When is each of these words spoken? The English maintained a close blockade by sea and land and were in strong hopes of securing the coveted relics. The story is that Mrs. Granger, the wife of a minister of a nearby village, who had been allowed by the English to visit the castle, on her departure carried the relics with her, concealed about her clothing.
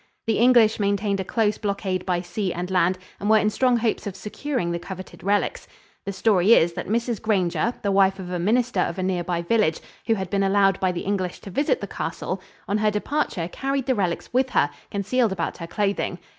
The 0.25 0.39
English 0.39 0.79
maintained 0.79 1.19
a 1.19 1.23
close 1.23 1.59
blockade 1.59 2.07
by 2.07 2.21
sea 2.21 2.51
and 2.51 2.71
land 2.71 2.97
and 3.19 3.29
were 3.29 3.37
in 3.37 3.51
strong 3.51 3.77
hopes 3.77 4.07
of 4.07 4.15
securing 4.15 4.71
the 4.71 4.79
coveted 4.79 5.21
relics. 5.23 5.67
The 6.07 6.11
story 6.11 6.53
is 6.55 6.73
that 6.73 6.87
Mrs. 6.87 7.21
Granger, 7.21 7.75
the 7.83 7.91
wife 7.91 8.17
of 8.17 8.31
a 8.31 8.39
minister 8.39 8.79
of 8.79 8.97
a 8.97 9.03
nearby 9.03 9.43
village, 9.43 9.79
who 10.07 10.15
had 10.15 10.31
been 10.31 10.41
allowed 10.41 10.79
by 10.79 10.91
the 10.91 11.01
English 11.01 11.39
to 11.41 11.51
visit 11.51 11.81
the 11.81 11.85
castle, 11.87 12.41
on 12.67 12.79
her 12.79 12.89
departure 12.89 13.47
carried 13.47 13.85
the 13.85 13.93
relics 13.93 14.33
with 14.33 14.49
her, 14.49 14.71
concealed 14.89 15.31
about 15.31 15.57
her 15.57 15.67
clothing. 15.67 16.17